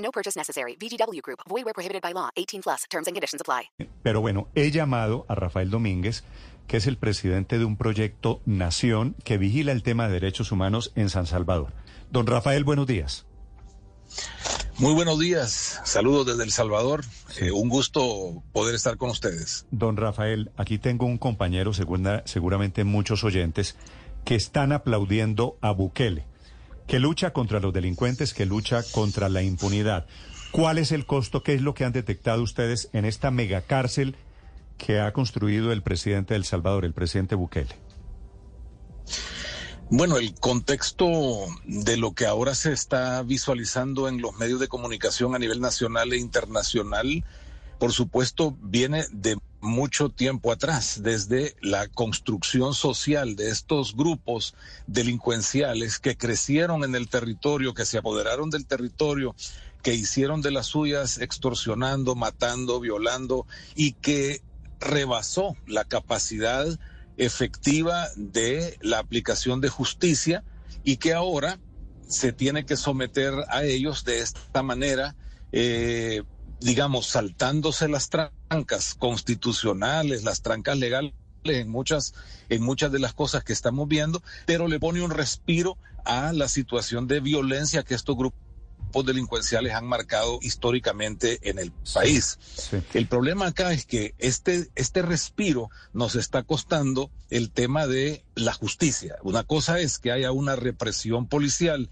No 0.00 0.10
purchase 0.10 0.36
necessary. 0.38 0.76
VGW 0.76 1.20
Group. 1.22 1.40
Void 1.48 1.64
where 1.64 1.74
prohibited 1.74 2.02
by 2.02 2.12
law. 2.12 2.30
18 2.36 2.62
plus. 2.62 2.86
Terms 2.90 3.06
and 3.06 3.14
conditions 3.14 3.40
apply. 3.46 3.70
Pero 4.02 4.20
bueno, 4.20 4.48
he 4.54 4.70
llamado 4.70 5.26
a 5.28 5.34
Rafael 5.34 5.70
Domínguez, 5.70 6.24
que 6.66 6.78
es 6.78 6.86
el 6.86 6.96
presidente 6.96 7.58
de 7.58 7.64
un 7.64 7.76
proyecto 7.76 8.40
Nación 8.46 9.14
que 9.24 9.38
vigila 9.38 9.72
el 9.72 9.82
tema 9.82 10.06
de 10.08 10.14
derechos 10.14 10.52
humanos 10.52 10.92
en 10.94 11.10
San 11.10 11.26
Salvador. 11.26 11.72
Don 12.10 12.26
Rafael, 12.26 12.64
buenos 12.64 12.86
días. 12.86 13.26
Muy 14.78 14.94
buenos 14.94 15.18
días, 15.18 15.80
saludos 15.84 16.26
desde 16.26 16.42
El 16.42 16.50
Salvador, 16.50 17.04
eh, 17.38 17.50
un 17.52 17.68
gusto 17.68 18.42
poder 18.52 18.74
estar 18.74 18.96
con 18.96 19.10
ustedes. 19.10 19.66
Don 19.70 19.96
Rafael, 19.96 20.50
aquí 20.56 20.78
tengo 20.78 21.04
un 21.06 21.18
compañero, 21.18 21.74
segunda- 21.74 22.22
seguramente 22.24 22.84
muchos 22.84 23.22
oyentes, 23.22 23.76
que 24.24 24.34
están 24.36 24.72
aplaudiendo 24.72 25.58
a 25.60 25.70
Bukele, 25.72 26.24
que 26.90 26.98
lucha 26.98 27.32
contra 27.32 27.60
los 27.60 27.72
delincuentes, 27.72 28.34
que 28.34 28.46
lucha 28.46 28.82
contra 28.82 29.28
la 29.28 29.42
impunidad. 29.42 30.06
¿Cuál 30.50 30.76
es 30.76 30.90
el 30.90 31.06
costo? 31.06 31.44
¿Qué 31.44 31.54
es 31.54 31.62
lo 31.62 31.72
que 31.72 31.84
han 31.84 31.92
detectado 31.92 32.42
ustedes 32.42 32.90
en 32.92 33.04
esta 33.04 33.30
megacárcel 33.30 34.16
que 34.76 34.98
ha 34.98 35.12
construido 35.12 35.70
el 35.70 35.82
presidente 35.82 36.34
de 36.34 36.38
El 36.38 36.44
Salvador, 36.44 36.84
el 36.84 36.92
presidente 36.92 37.36
Bukele? 37.36 37.76
Bueno, 39.88 40.16
el 40.16 40.34
contexto 40.34 41.06
de 41.64 41.96
lo 41.96 42.12
que 42.12 42.26
ahora 42.26 42.56
se 42.56 42.72
está 42.72 43.22
visualizando 43.22 44.08
en 44.08 44.20
los 44.20 44.36
medios 44.36 44.58
de 44.58 44.66
comunicación 44.66 45.36
a 45.36 45.38
nivel 45.38 45.60
nacional 45.60 46.12
e 46.12 46.18
internacional, 46.18 47.24
por 47.78 47.92
supuesto, 47.92 48.56
viene 48.60 49.04
de 49.12 49.38
mucho 49.60 50.08
tiempo 50.08 50.52
atrás, 50.52 51.00
desde 51.02 51.54
la 51.60 51.86
construcción 51.88 52.74
social 52.74 53.36
de 53.36 53.50
estos 53.50 53.94
grupos 53.94 54.54
delincuenciales 54.86 55.98
que 55.98 56.16
crecieron 56.16 56.84
en 56.84 56.94
el 56.94 57.08
territorio, 57.08 57.74
que 57.74 57.84
se 57.84 57.98
apoderaron 57.98 58.50
del 58.50 58.66
territorio, 58.66 59.34
que 59.82 59.94
hicieron 59.94 60.42
de 60.42 60.50
las 60.50 60.66
suyas 60.66 61.18
extorsionando, 61.18 62.14
matando, 62.14 62.80
violando 62.80 63.46
y 63.74 63.92
que 63.92 64.42
rebasó 64.78 65.56
la 65.66 65.84
capacidad 65.84 66.66
efectiva 67.16 68.08
de 68.16 68.78
la 68.80 68.98
aplicación 68.98 69.60
de 69.60 69.68
justicia 69.68 70.42
y 70.84 70.96
que 70.96 71.12
ahora 71.12 71.58
se 72.08 72.32
tiene 72.32 72.64
que 72.64 72.76
someter 72.76 73.34
a 73.48 73.64
ellos 73.64 74.04
de 74.04 74.20
esta 74.20 74.62
manera, 74.62 75.14
eh, 75.52 76.22
digamos, 76.60 77.06
saltándose 77.06 77.88
las 77.88 78.10
trancas 78.10 78.94
constitucionales, 78.94 80.24
las 80.24 80.42
trancas 80.42 80.78
legales 80.78 81.12
en 81.44 81.68
muchas, 81.68 82.14
en 82.48 82.62
muchas 82.62 82.92
de 82.92 82.98
las 82.98 83.14
cosas 83.14 83.44
que 83.44 83.52
estamos 83.52 83.88
viendo, 83.88 84.22
pero 84.46 84.68
le 84.68 84.78
pone 84.78 85.02
un 85.02 85.10
respiro 85.10 85.78
a 86.04 86.32
la 86.32 86.48
situación 86.48 87.06
de 87.06 87.20
violencia 87.20 87.82
que 87.82 87.94
estos 87.94 88.16
grupos 88.16 89.06
delincuenciales 89.06 89.72
han 89.72 89.86
marcado 89.86 90.38
históricamente 90.42 91.38
en 91.48 91.58
el 91.58 91.72
país. 91.94 92.38
Sí. 92.40 92.78
El 92.92 93.06
problema 93.06 93.46
acá 93.46 93.72
es 93.72 93.86
que 93.86 94.14
este, 94.18 94.68
este 94.74 95.02
respiro 95.02 95.70
nos 95.92 96.16
está 96.16 96.42
costando 96.42 97.10
el 97.30 97.50
tema 97.50 97.86
de 97.86 98.24
la 98.34 98.52
justicia. 98.52 99.16
Una 99.22 99.44
cosa 99.44 99.78
es 99.78 99.98
que 99.98 100.12
haya 100.12 100.32
una 100.32 100.56
represión 100.56 101.26
policial 101.26 101.88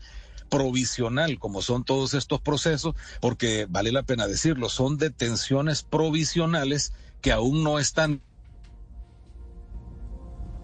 provisional, 0.49 1.39
como 1.39 1.63
son 1.63 1.85
todos 1.85 2.15
estos 2.15 2.41
procesos, 2.41 2.95
porque 3.21 3.67
vale 3.69 3.93
la 3.93 4.03
pena 4.03 4.27
decirlo, 4.27 4.69
son 4.69 4.99
detenciones 4.99 5.83
provisionales 5.83 6.93
que 7.21 7.33
aún 7.33 7.63
no 7.65 7.79
están 7.79 8.23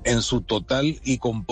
en 0.04 0.22
su 0.22 0.42
total 0.42 1.00
y 1.02 1.18
con 1.18 1.46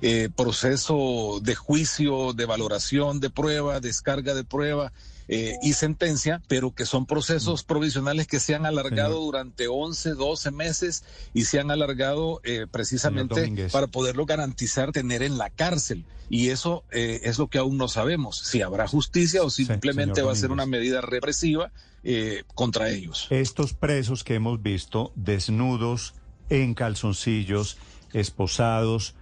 eh, 0.00 0.28
proceso 0.34 1.40
de 1.42 1.54
juicio, 1.54 2.32
de 2.32 2.46
valoración 2.46 3.20
de 3.20 3.30
prueba, 3.30 3.80
descarga 3.80 4.34
de 4.34 4.44
prueba 4.44 4.92
eh, 5.28 5.56
y 5.62 5.72
sentencia, 5.72 6.42
pero 6.48 6.74
que 6.74 6.86
son 6.86 7.06
procesos 7.06 7.64
provisionales 7.64 8.26
que 8.26 8.40
se 8.40 8.54
han 8.54 8.66
alargado 8.66 9.14
Señor. 9.14 9.26
durante 9.26 9.68
11, 9.68 10.10
12 10.10 10.50
meses 10.50 11.04
y 11.34 11.44
se 11.44 11.58
han 11.60 11.70
alargado 11.70 12.40
eh, 12.44 12.66
precisamente 12.70 13.68
para 13.72 13.86
poderlo 13.86 14.26
garantizar 14.26 14.92
tener 14.92 15.22
en 15.22 15.38
la 15.38 15.50
cárcel. 15.50 16.04
Y 16.28 16.48
eso 16.48 16.84
eh, 16.90 17.20
es 17.24 17.38
lo 17.38 17.48
que 17.48 17.58
aún 17.58 17.76
no 17.76 17.88
sabemos, 17.88 18.38
si 18.38 18.62
habrá 18.62 18.88
justicia 18.88 19.42
o 19.42 19.50
simplemente 19.50 20.22
va 20.22 20.32
a 20.32 20.36
ser 20.36 20.50
una 20.50 20.66
medida 20.66 21.00
represiva 21.00 21.70
eh, 22.02 22.44
contra 22.54 22.90
ellos. 22.90 23.26
Estos 23.30 23.74
presos 23.74 24.24
que 24.24 24.34
hemos 24.34 24.62
visto 24.62 25.12
desnudos, 25.14 26.14
en 26.50 26.74
calzoncillos, 26.74 27.78
esposados, 28.12 29.14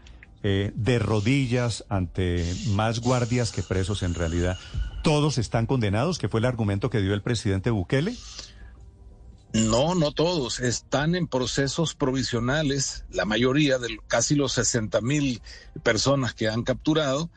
eh, 0.43 0.72
de 0.75 0.98
rodillas 0.98 1.84
ante 1.88 2.44
más 2.69 3.00
guardias 3.00 3.53
que 3.53 3.62
presos 3.62 4.03
en 4.03 4.12
realidad, 4.12 4.59
¿todos 5.04 5.38
están 5.38 5.66
condenados? 5.66 6.19
Que 6.19 6.28
fue 6.28 6.41
el 6.41 6.47
argumento 6.47 6.91
que 6.91 7.00
dio 7.00 7.15
el 7.15 7.22
presidente 7.22 7.70
Bukele. 7.70 8.16
No, 9.53 9.94
no 9.94 10.10
todos. 10.10 10.59
Están 10.59 11.15
en 11.15 11.28
procesos 11.28 11.94
provisionales, 11.94 13.04
la 13.10 13.25
mayoría 13.25 13.78
de 13.78 13.98
casi 14.09 14.34
los 14.34 14.53
60 14.54 15.00
mil 15.03 15.41
personas 15.84 16.34
que 16.34 16.48
han 16.48 16.64
capturado, 16.64 17.31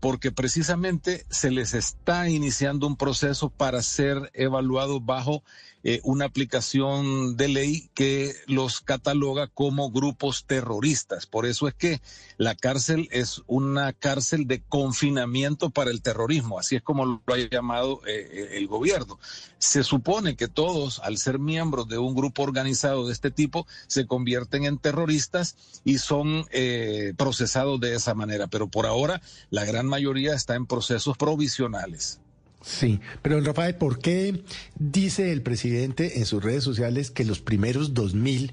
porque 0.00 0.32
precisamente 0.32 1.24
se 1.30 1.50
les 1.50 1.72
está 1.72 2.28
iniciando 2.28 2.86
un 2.86 2.96
proceso 2.96 3.48
para 3.48 3.80
ser 3.82 4.30
evaluados 4.34 5.02
bajo 5.02 5.44
eh, 5.84 6.00
una 6.04 6.26
aplicación 6.26 7.36
de 7.36 7.48
ley 7.48 7.90
que 7.94 8.34
los 8.46 8.80
cataloga 8.80 9.48
como 9.48 9.90
grupos 9.90 10.44
terroristas. 10.46 11.26
Por 11.26 11.46
eso 11.46 11.68
es 11.68 11.74
que 11.74 12.00
la 12.36 12.54
cárcel 12.54 13.08
es 13.10 13.42
una 13.46 13.92
cárcel 13.92 14.46
de 14.46 14.62
confinamiento 14.62 15.70
para 15.70 15.90
el 15.90 16.02
terrorismo, 16.02 16.58
así 16.58 16.76
es 16.76 16.82
como 16.82 17.04
lo 17.04 17.34
ha 17.34 17.38
llamado 17.38 18.00
eh, 18.06 18.50
el 18.52 18.66
gobierno. 18.66 19.18
Se 19.58 19.84
supone 19.84 20.36
que 20.36 20.48
todos, 20.48 21.00
al 21.00 21.18
ser 21.18 21.38
miembros 21.38 21.88
de 21.88 21.98
un 21.98 22.14
grupo 22.14 22.42
organizado 22.42 23.06
de 23.06 23.12
este 23.12 23.30
tipo, 23.30 23.66
se 23.86 24.06
convierten 24.06 24.64
en 24.64 24.78
terroristas 24.78 25.56
y 25.84 25.98
son 25.98 26.46
eh, 26.50 27.12
procesados 27.16 27.80
de 27.80 27.94
esa 27.94 28.14
manera, 28.14 28.46
pero 28.46 28.68
por 28.68 28.86
ahora 28.86 29.20
la 29.50 29.64
gran 29.64 29.86
mayoría 29.86 30.34
está 30.34 30.54
en 30.54 30.66
procesos 30.66 31.16
provisionales. 31.16 32.21
Sí, 32.62 33.00
pero 33.22 33.40
Rafael, 33.40 33.74
¿por 33.74 33.98
qué 33.98 34.42
dice 34.78 35.32
el 35.32 35.42
presidente 35.42 36.18
en 36.18 36.26
sus 36.26 36.42
redes 36.42 36.64
sociales 36.64 37.10
que 37.10 37.24
los 37.24 37.40
primeros 37.40 37.92
2.000 37.94 38.52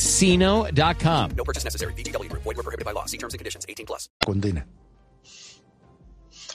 chumbacasino.com. 0.01 1.35
No 1.35 1.43
purchase 1.43 1.65
necessary. 1.65 1.93
VGW 1.93 2.29
Group. 2.29 2.43
Void 2.43 2.57
where 2.57 2.63
prohibited 2.63 2.85
by 2.85 2.93
law. 2.93 3.05
See 3.05 3.17
terms 3.17 3.33
and 3.33 3.39
conditions. 3.39 3.65
18 3.67 3.85
plus. 3.85 4.09
condena. 4.25 4.67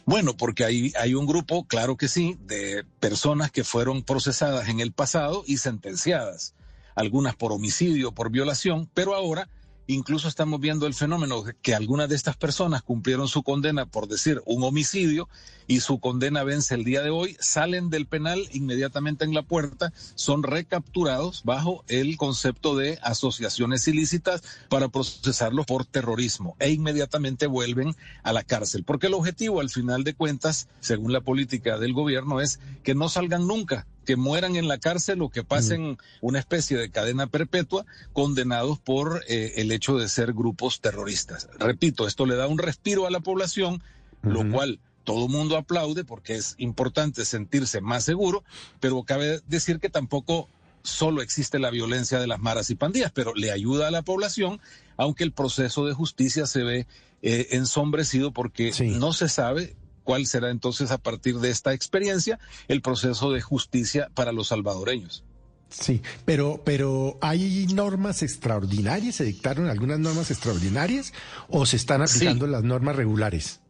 Bueno, 0.04 0.36
porque 0.36 0.64
hay, 0.64 0.92
hay 1.00 1.14
un 1.14 1.26
grupo, 1.26 1.66
claro 1.66 1.96
que 1.96 2.06
sí, 2.06 2.36
de 2.42 2.84
personas 3.00 3.50
que 3.50 3.64
fueron 3.64 4.04
procesadas 4.04 4.68
en 4.68 4.78
el 4.78 4.92
pasado 4.92 5.42
y 5.48 5.56
sentenciadas, 5.56 6.54
algunas 6.94 7.34
por 7.34 7.50
homicidio, 7.50 8.12
por 8.12 8.30
violación, 8.30 8.88
pero 8.94 9.16
ahora 9.16 9.48
Incluso 9.88 10.26
estamos 10.26 10.60
viendo 10.60 10.86
el 10.86 10.94
fenómeno 10.94 11.44
que 11.62 11.74
algunas 11.74 12.08
de 12.08 12.16
estas 12.16 12.36
personas 12.36 12.82
cumplieron 12.82 13.28
su 13.28 13.44
condena 13.44 13.86
por 13.86 14.08
decir 14.08 14.42
un 14.44 14.64
homicidio 14.64 15.28
y 15.68 15.80
su 15.80 16.00
condena 16.00 16.42
vence 16.42 16.74
el 16.74 16.84
día 16.84 17.02
de 17.02 17.10
hoy, 17.10 17.36
salen 17.38 17.88
del 17.88 18.06
penal 18.06 18.48
inmediatamente 18.52 19.24
en 19.24 19.32
la 19.32 19.42
puerta, 19.42 19.92
son 20.16 20.42
recapturados 20.42 21.42
bajo 21.44 21.84
el 21.86 22.16
concepto 22.16 22.76
de 22.76 22.98
asociaciones 23.02 23.86
ilícitas 23.86 24.42
para 24.68 24.88
procesarlos 24.88 25.66
por 25.66 25.84
terrorismo 25.84 26.56
e 26.58 26.70
inmediatamente 26.70 27.46
vuelven 27.46 27.94
a 28.24 28.32
la 28.32 28.42
cárcel. 28.42 28.82
Porque 28.82 29.06
el 29.06 29.14
objetivo 29.14 29.60
al 29.60 29.70
final 29.70 30.02
de 30.02 30.14
cuentas, 30.14 30.68
según 30.80 31.12
la 31.12 31.20
política 31.20 31.78
del 31.78 31.92
gobierno, 31.92 32.40
es 32.40 32.58
que 32.82 32.96
no 32.96 33.08
salgan 33.08 33.46
nunca 33.46 33.86
que 34.06 34.16
mueran 34.16 34.56
en 34.56 34.68
la 34.68 34.78
cárcel 34.78 35.20
o 35.20 35.28
que 35.28 35.44
pasen 35.44 35.98
una 36.22 36.38
especie 36.38 36.78
de 36.78 36.90
cadena 36.90 37.26
perpetua 37.26 37.84
condenados 38.14 38.78
por 38.78 39.22
eh, 39.28 39.54
el 39.56 39.70
hecho 39.72 39.98
de 39.98 40.08
ser 40.08 40.32
grupos 40.32 40.80
terroristas. 40.80 41.48
Repito, 41.58 42.06
esto 42.06 42.24
le 42.24 42.36
da 42.36 42.46
un 42.46 42.56
respiro 42.56 43.06
a 43.06 43.10
la 43.10 43.20
población, 43.20 43.82
lo 44.22 44.50
cual 44.50 44.80
todo 45.04 45.28
mundo 45.28 45.56
aplaude 45.56 46.04
porque 46.04 46.36
es 46.36 46.54
importante 46.58 47.24
sentirse 47.24 47.80
más 47.80 48.04
seguro, 48.04 48.42
pero 48.80 49.02
cabe 49.02 49.40
decir 49.46 49.78
que 49.78 49.90
tampoco 49.90 50.48
solo 50.82 51.20
existe 51.20 51.58
la 51.58 51.70
violencia 51.70 52.18
de 52.18 52.26
las 52.26 52.38
maras 52.38 52.70
y 52.70 52.76
pandillas, 52.76 53.12
pero 53.12 53.34
le 53.34 53.50
ayuda 53.50 53.88
a 53.88 53.90
la 53.90 54.02
población, 54.02 54.60
aunque 54.96 55.24
el 55.24 55.32
proceso 55.32 55.84
de 55.84 55.94
justicia 55.94 56.46
se 56.46 56.62
ve 56.62 56.86
eh, 57.22 57.48
ensombrecido 57.50 58.30
porque 58.30 58.72
no 58.98 59.12
se 59.12 59.28
sabe 59.28 59.76
cuál 60.06 60.24
será 60.26 60.50
entonces 60.50 60.92
a 60.92 60.98
partir 60.98 61.40
de 61.40 61.50
esta 61.50 61.74
experiencia 61.74 62.38
el 62.68 62.80
proceso 62.80 63.32
de 63.32 63.42
justicia 63.42 64.08
para 64.14 64.32
los 64.32 64.48
salvadoreños. 64.48 65.24
Sí, 65.68 66.00
pero, 66.24 66.62
pero 66.64 67.18
¿hay 67.20 67.66
normas 67.74 68.22
extraordinarias? 68.22 69.16
¿Se 69.16 69.24
dictaron 69.24 69.68
algunas 69.68 69.98
normas 69.98 70.30
extraordinarias 70.30 71.12
o 71.48 71.66
se 71.66 71.76
están 71.76 72.02
aplicando 72.02 72.46
las 72.46 72.62
normas 72.62 72.94
regulares? 72.94 73.60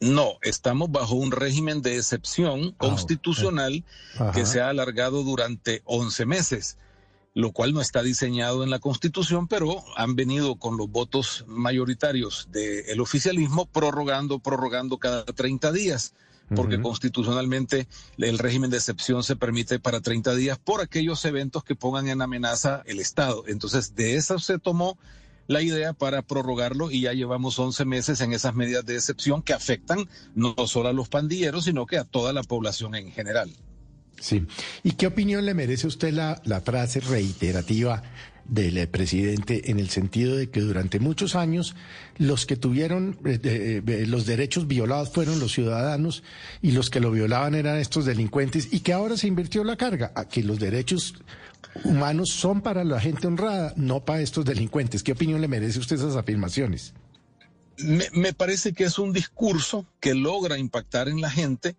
No, 0.00 0.32
estamos 0.42 0.90
bajo 0.90 1.14
un 1.14 1.30
régimen 1.30 1.80
de 1.80 1.96
excepción 1.96 2.70
ah, 2.72 2.74
constitucional 2.76 3.84
que 4.34 4.44
se 4.46 4.60
ha 4.60 4.68
alargado 4.68 5.22
durante 5.22 5.80
11 5.84 6.26
meses 6.26 6.76
lo 7.34 7.52
cual 7.52 7.72
no 7.72 7.80
está 7.80 8.02
diseñado 8.02 8.62
en 8.62 8.70
la 8.70 8.78
Constitución, 8.78 9.48
pero 9.48 9.82
han 9.96 10.16
venido 10.16 10.56
con 10.56 10.76
los 10.76 10.90
votos 10.90 11.44
mayoritarios 11.46 12.48
del 12.50 13.00
oficialismo 13.00 13.66
prorrogando, 13.66 14.38
prorrogando 14.38 14.98
cada 14.98 15.24
30 15.24 15.72
días, 15.72 16.14
porque 16.54 16.82
constitucionalmente 16.82 17.88
el 18.18 18.38
régimen 18.38 18.70
de 18.70 18.76
excepción 18.76 19.22
se 19.22 19.36
permite 19.36 19.78
para 19.78 20.02
30 20.02 20.34
días 20.34 20.58
por 20.58 20.82
aquellos 20.82 21.24
eventos 21.24 21.64
que 21.64 21.74
pongan 21.74 22.08
en 22.08 22.20
amenaza 22.20 22.82
el 22.84 23.00
Estado. 23.00 23.44
Entonces, 23.46 23.94
de 23.94 24.16
eso 24.16 24.38
se 24.38 24.58
tomó 24.58 24.98
la 25.46 25.62
idea 25.62 25.94
para 25.94 26.20
prorrogarlo 26.20 26.90
y 26.90 27.02
ya 27.02 27.14
llevamos 27.14 27.58
11 27.58 27.86
meses 27.86 28.20
en 28.20 28.34
esas 28.34 28.54
medidas 28.54 28.84
de 28.84 28.96
excepción 28.96 29.42
que 29.42 29.54
afectan 29.54 30.08
no 30.34 30.54
solo 30.66 30.90
a 30.90 30.92
los 30.92 31.08
pandilleros, 31.08 31.64
sino 31.64 31.86
que 31.86 31.96
a 31.96 32.04
toda 32.04 32.34
la 32.34 32.42
población 32.42 32.94
en 32.94 33.10
general. 33.10 33.50
Sí. 34.20 34.46
¿Y 34.84 34.92
qué 34.92 35.08
opinión 35.08 35.44
le 35.44 35.52
merece 35.52 35.86
usted 35.86 36.12
la, 36.12 36.60
frase 36.64 37.00
reiterativa 37.00 38.02
del 38.44 38.76
eh, 38.78 38.86
presidente 38.86 39.70
en 39.70 39.80
el 39.80 39.88
sentido 39.88 40.36
de 40.36 40.48
que 40.50 40.60
durante 40.60 41.00
muchos 41.00 41.34
años 41.34 41.74
los 42.18 42.46
que 42.46 42.56
tuvieron 42.56 43.18
eh, 43.24 43.82
eh, 43.84 44.04
los 44.06 44.26
derechos 44.26 44.66
violados 44.66 45.10
fueron 45.10 45.40
los 45.40 45.52
ciudadanos 45.52 46.22
y 46.60 46.72
los 46.72 46.90
que 46.90 47.00
lo 47.00 47.10
violaban 47.10 47.54
eran 47.54 47.78
estos 47.78 48.04
delincuentes 48.04 48.68
y 48.72 48.80
que 48.80 48.92
ahora 48.92 49.16
se 49.16 49.28
invirtió 49.28 49.64
la 49.64 49.76
carga 49.76 50.12
a 50.14 50.28
que 50.28 50.42
los 50.42 50.58
derechos 50.58 51.14
humanos 51.84 52.30
son 52.30 52.60
para 52.60 52.84
la 52.84 53.00
gente 53.00 53.26
honrada, 53.26 53.72
no 53.76 54.04
para 54.04 54.20
estos 54.20 54.44
delincuentes. 54.44 55.02
¿Qué 55.02 55.12
opinión 55.12 55.40
le 55.40 55.48
merece 55.48 55.78
usted 55.78 55.96
esas 55.96 56.16
afirmaciones? 56.16 56.94
Me, 57.78 58.04
me 58.12 58.32
parece 58.32 58.72
que 58.72 58.84
es 58.84 58.98
un 58.98 59.12
discurso 59.12 59.86
que 59.98 60.14
logra 60.14 60.58
impactar 60.58 61.08
en 61.08 61.20
la 61.20 61.30
gente, 61.30 61.76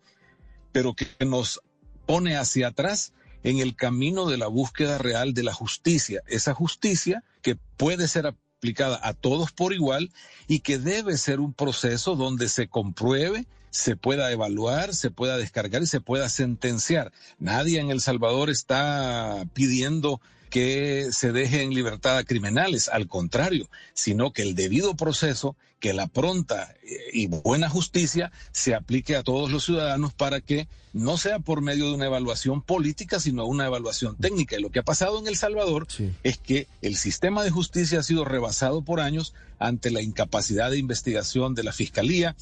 pero 0.71 0.93
que 0.93 1.07
nos 1.25 1.61
pone 2.05 2.35
hacia 2.35 2.67
atrás 2.67 3.13
en 3.43 3.59
el 3.59 3.75
camino 3.75 4.25
de 4.27 4.37
la 4.37 4.47
búsqueda 4.47 4.97
real 4.97 5.33
de 5.33 5.43
la 5.43 5.53
justicia, 5.53 6.21
esa 6.27 6.53
justicia 6.53 7.23
que 7.41 7.55
puede 7.77 8.07
ser 8.07 8.27
aplicada 8.27 8.99
a 9.03 9.13
todos 9.13 9.51
por 9.51 9.73
igual 9.73 10.11
y 10.47 10.59
que 10.59 10.79
debe 10.79 11.17
ser 11.17 11.39
un 11.39 11.53
proceso 11.53 12.15
donde 12.15 12.47
se 12.47 12.67
compruebe, 12.67 13.45
se 13.69 13.95
pueda 13.95 14.31
evaluar, 14.31 14.93
se 14.93 15.11
pueda 15.11 15.37
descargar 15.37 15.81
y 15.81 15.87
se 15.87 15.99
pueda 15.99 16.29
sentenciar. 16.29 17.11
Nadie 17.39 17.79
en 17.79 17.89
El 17.89 17.99
Salvador 17.99 18.49
está 18.49 19.45
pidiendo 19.53 20.21
que 20.53 21.07
se 21.11 21.31
deje 21.31 21.63
en 21.63 21.73
libertad 21.73 22.15
a 22.15 22.23
criminales, 22.23 22.87
al 22.87 23.07
contrario, 23.07 23.71
sino 23.95 24.33
que 24.33 24.43
el 24.43 24.53
debido 24.53 24.95
proceso, 24.95 25.55
que 25.79 25.93
la 25.93 26.05
pronta 26.05 26.75
eh, 26.83 26.95
y 27.11 27.25
buena 27.25 27.69
justicia 27.69 28.31
se 28.51 28.75
aplique 28.75 29.15
a 29.15 29.23
todos 29.23 29.51
los 29.51 29.65
ciudadanos 29.65 30.13
para 30.13 30.41
que 30.41 30.67
no 30.93 31.17
sea 31.17 31.39
por 31.39 31.61
medio 31.61 31.87
de 31.87 31.95
una 31.95 32.05
evaluación 32.05 32.61
política, 32.61 33.19
sino 33.19 33.47
una 33.47 33.65
evaluación 33.65 34.15
técnica. 34.15 34.55
Y 34.55 34.61
lo 34.61 34.69
que 34.69 34.77
ha 34.77 34.83
pasado 34.83 35.17
en 35.17 35.25
El 35.25 35.37
Salvador 35.37 35.87
es 36.21 36.37
que 36.37 36.67
el 36.83 36.97
sistema 36.97 37.43
de 37.43 37.49
justicia 37.49 38.01
ha 38.01 38.03
sido 38.03 38.23
rebasado 38.23 38.83
por 38.83 38.99
años 38.99 39.33
ante 39.57 39.89
la 39.89 40.03
incapacidad 40.03 40.69
de 40.69 40.77
investigación 40.77 41.55
de 41.55 41.63
la 41.63 41.73
Fiscalía, 41.73 42.35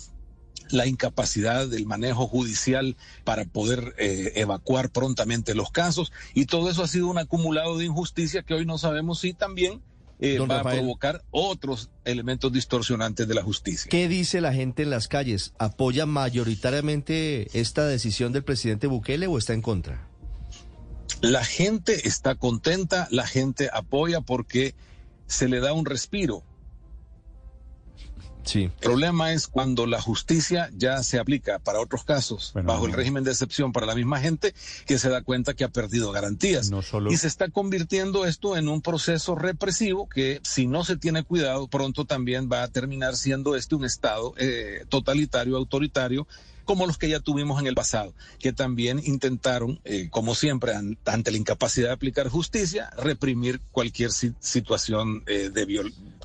la 0.71 0.87
incapacidad 0.87 1.67
del 1.67 1.85
manejo 1.85 2.27
judicial 2.27 2.95
para 3.23 3.45
poder 3.45 3.95
eh, 3.97 4.33
evacuar 4.35 4.89
prontamente 4.89 5.55
los 5.55 5.71
casos 5.71 6.11
y 6.33 6.45
todo 6.45 6.69
eso 6.69 6.83
ha 6.83 6.87
sido 6.87 7.07
un 7.07 7.17
acumulado 7.17 7.77
de 7.77 7.85
injusticia 7.85 8.43
que 8.43 8.53
hoy 8.53 8.65
no 8.65 8.77
sabemos 8.77 9.19
si 9.19 9.33
también 9.33 9.81
eh, 10.19 10.37
va 10.39 10.59
a 10.59 10.63
provocar 10.63 11.23
otros 11.31 11.89
elementos 12.05 12.53
distorsionantes 12.53 13.27
de 13.27 13.33
la 13.33 13.41
justicia. 13.41 13.89
¿Qué 13.89 14.07
dice 14.07 14.39
la 14.39 14.53
gente 14.53 14.83
en 14.83 14.91
las 14.91 15.07
calles? 15.07 15.53
¿Apoya 15.57 16.05
mayoritariamente 16.05 17.59
esta 17.59 17.87
decisión 17.87 18.31
del 18.31 18.43
presidente 18.43 18.85
Bukele 18.85 19.25
o 19.25 19.39
está 19.39 19.53
en 19.53 19.63
contra? 19.63 20.07
La 21.21 21.43
gente 21.43 22.07
está 22.07 22.35
contenta, 22.35 23.07
la 23.09 23.25
gente 23.25 23.69
apoya 23.73 24.21
porque 24.21 24.75
se 25.25 25.49
le 25.49 25.59
da 25.59 25.73
un 25.73 25.85
respiro 25.85 26.43
el 28.53 28.71
problema 28.79 29.33
es 29.33 29.47
cuando 29.47 29.85
la 29.85 30.01
justicia 30.01 30.69
ya 30.73 31.03
se 31.03 31.19
aplica 31.19 31.59
para 31.59 31.79
otros 31.79 32.03
casos, 32.03 32.51
bajo 32.53 32.85
el 32.85 32.93
régimen 32.93 33.23
de 33.23 33.31
excepción 33.31 33.71
para 33.71 33.85
la 33.85 33.95
misma 33.95 34.19
gente, 34.19 34.53
que 34.85 34.97
se 34.97 35.09
da 35.09 35.21
cuenta 35.21 35.53
que 35.53 35.63
ha 35.63 35.69
perdido 35.69 36.11
garantías. 36.11 36.71
Y 37.09 37.17
se 37.17 37.27
está 37.27 37.49
convirtiendo 37.49 38.25
esto 38.25 38.57
en 38.57 38.67
un 38.67 38.81
proceso 38.81 39.35
represivo 39.35 40.07
que, 40.09 40.39
si 40.43 40.67
no 40.67 40.83
se 40.83 40.97
tiene 40.97 41.23
cuidado, 41.23 41.67
pronto 41.67 42.05
también 42.05 42.49
va 42.51 42.63
a 42.63 42.67
terminar 42.67 43.15
siendo 43.15 43.55
este 43.55 43.75
un 43.75 43.85
Estado 43.85 44.33
eh, 44.37 44.85
totalitario, 44.89 45.57
autoritario, 45.57 46.27
como 46.65 46.85
los 46.85 46.97
que 46.97 47.09
ya 47.09 47.19
tuvimos 47.19 47.59
en 47.59 47.67
el 47.67 47.75
pasado, 47.75 48.13
que 48.39 48.53
también 48.53 49.01
intentaron, 49.03 49.79
eh, 49.83 50.09
como 50.09 50.35
siempre, 50.35 50.73
ante 51.05 51.31
la 51.31 51.37
incapacidad 51.37 51.87
de 51.87 51.93
aplicar 51.93 52.29
justicia, 52.29 52.89
reprimir 52.97 53.61
cualquier 53.71 54.11
situación 54.11 55.23
eh, 55.27 55.49
de 55.51 55.71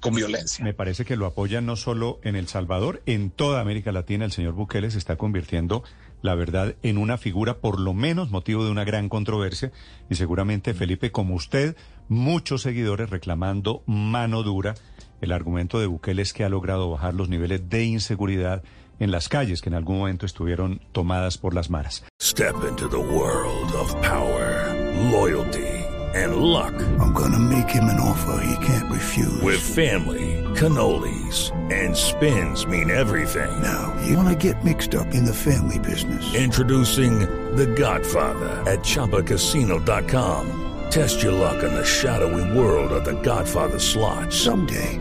con 0.00 0.14
violencia. 0.14 0.64
Me 0.64 0.74
parece 0.74 1.04
que 1.04 1.16
lo 1.16 1.26
apoyan 1.26 1.66
no 1.66 1.76
solo 1.76 2.20
en 2.22 2.36
El 2.36 2.48
Salvador, 2.48 3.02
en 3.06 3.30
toda 3.30 3.60
América 3.60 3.92
Latina. 3.92 4.24
El 4.24 4.32
señor 4.32 4.54
Bukele 4.54 4.90
se 4.90 4.98
está 4.98 5.16
convirtiendo, 5.16 5.84
la 6.22 6.34
verdad, 6.34 6.74
en 6.82 6.98
una 6.98 7.18
figura, 7.18 7.58
por 7.58 7.80
lo 7.80 7.94
menos 7.94 8.30
motivo 8.30 8.64
de 8.64 8.70
una 8.70 8.84
gran 8.84 9.08
controversia. 9.08 9.72
Y 10.10 10.16
seguramente, 10.16 10.74
Felipe, 10.74 11.12
como 11.12 11.34
usted, 11.34 11.76
muchos 12.08 12.62
seguidores 12.62 13.10
reclamando 13.10 13.82
mano 13.86 14.42
dura. 14.42 14.74
El 15.20 15.32
argumento 15.32 15.80
de 15.80 15.86
Bukele 15.86 16.22
es 16.22 16.32
que 16.32 16.44
ha 16.44 16.48
logrado 16.48 16.90
bajar 16.90 17.14
los 17.14 17.28
niveles 17.28 17.68
de 17.68 17.84
inseguridad 17.84 18.62
en 18.98 19.10
las 19.10 19.28
calles 19.28 19.60
que 19.60 19.68
en 19.68 19.74
algún 19.74 19.98
momento 19.98 20.26
estuvieron 20.26 20.80
tomadas 20.92 21.38
por 21.38 21.54
las 21.54 21.70
maras. 21.70 22.04
Step 22.20 22.64
into 22.68 22.88
the 22.88 22.98
world 22.98 23.72
of 23.72 23.94
power, 24.02 24.74
loyalty 25.10 25.86
and 26.16 26.36
luck. 26.36 26.74
I'm 26.98 27.12
gonna 27.12 27.38
make 27.38 27.68
him 27.68 27.84
an 27.84 28.00
offer 28.00 28.42
he 28.42 28.66
can't 28.66 28.90
refuse. 28.90 29.42
With 29.42 29.60
family, 29.60 30.42
cannolis 30.54 31.52
and 31.70 31.96
spins 31.96 32.66
mean 32.66 32.90
everything. 32.90 33.50
Now, 33.62 33.94
you 34.06 34.16
wanna 34.16 34.34
get 34.34 34.64
mixed 34.64 34.94
up 34.94 35.14
in 35.14 35.24
the 35.24 35.34
family 35.34 35.78
business. 35.78 36.34
Introducing 36.34 37.20
The 37.56 37.66
Godfather 37.66 38.62
at 38.70 38.80
chapacasino.com. 38.80 40.62
Test 40.90 41.22
your 41.22 41.32
luck 41.32 41.62
in 41.62 41.74
the 41.74 41.84
shadowy 41.84 42.58
world 42.58 42.92
of 42.92 43.04
The 43.04 43.20
Godfather 43.22 43.78
slot. 43.78 44.32
Someday 44.32 45.00